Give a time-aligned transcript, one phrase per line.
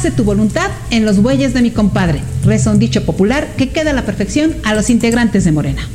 [0.00, 2.22] Hágase tu voluntad en los bueyes de mi compadre.
[2.42, 5.86] Reza un dicho popular que queda a la perfección a los integrantes de Morena.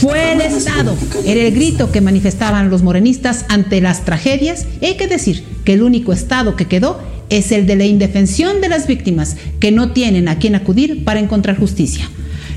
[0.00, 4.66] Fue el Estado, era el grito que manifestaban los morenistas ante las tragedias.
[4.80, 6.98] Y hay que decir que el único Estado que quedó
[7.30, 11.20] es el de la indefensión de las víctimas, que no tienen a quien acudir para
[11.20, 12.10] encontrar justicia.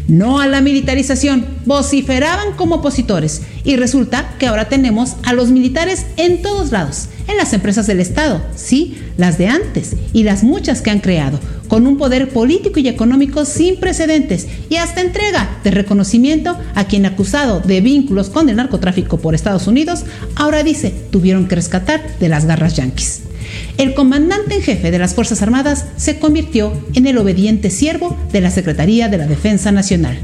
[0.09, 6.07] No a la militarización, vociferaban como opositores y resulta que ahora tenemos a los militares
[6.17, 10.81] en todos lados, en las empresas del Estado, sí, las de antes y las muchas
[10.81, 15.69] que han creado, con un poder político y económico sin precedentes y hasta entrega de
[15.69, 21.47] reconocimiento a quien acusado de vínculos con el narcotráfico por Estados Unidos, ahora dice tuvieron
[21.47, 23.28] que rescatar de las garras yanquis.
[23.77, 28.41] El comandante en jefe de las Fuerzas Armadas se convirtió en el obediente siervo de
[28.41, 30.19] la Secretaría de la Defensa Nacional.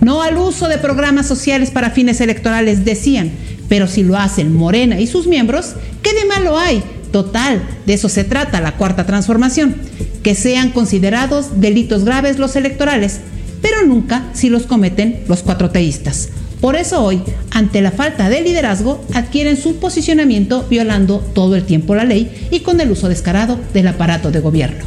[0.00, 3.30] No al uso de programas sociales para fines electorales, decían,
[3.68, 6.82] pero si lo hacen Morena y sus miembros, ¿qué de malo hay?
[7.12, 9.74] Total, de eso se trata la cuarta transformación,
[10.22, 13.20] que sean considerados delitos graves los electorales,
[13.62, 16.28] pero nunca si los cometen los cuatro teístas.
[16.60, 21.94] Por eso hoy, ante la falta de liderazgo, adquieren su posicionamiento violando todo el tiempo
[21.94, 24.84] la ley y con el uso descarado del aparato de gobierno.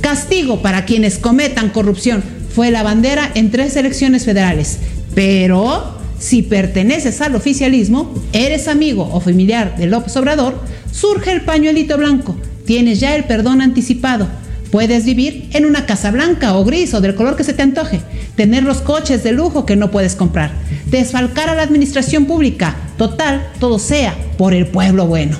[0.00, 2.22] Castigo para quienes cometan corrupción.
[2.54, 4.78] Fue la bandera en tres elecciones federales,
[5.14, 11.96] pero si perteneces al oficialismo, eres amigo o familiar de López Obrador, surge el pañuelito
[11.96, 14.26] blanco, tienes ya el perdón anticipado,
[14.70, 18.00] Puedes vivir en una casa blanca o gris o del color que se te antoje,
[18.36, 20.52] tener los coches de lujo que no puedes comprar,
[20.90, 25.38] desfalcar a la administración pública, total, todo sea por el pueblo bueno.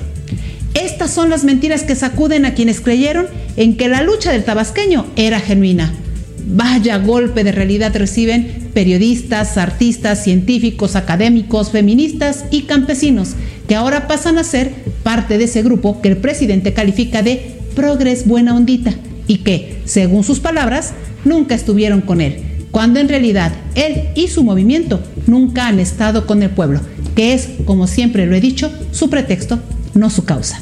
[0.73, 5.05] Estas son las mentiras que sacuden a quienes creyeron en que la lucha del tabasqueño
[5.15, 5.93] era genuina.
[6.47, 13.35] Vaya golpe de realidad reciben periodistas, artistas, científicos, académicos, feministas y campesinos,
[13.67, 14.71] que ahora pasan a ser
[15.03, 18.95] parte de ese grupo que el presidente califica de progres buena ondita
[19.29, 22.41] y que, según sus palabras, nunca estuvieron con él,
[22.71, 26.81] cuando en realidad él y su movimiento nunca han estado con el pueblo,
[27.15, 29.59] que es, como siempre lo he dicho, su pretexto,
[29.93, 30.59] no su causa.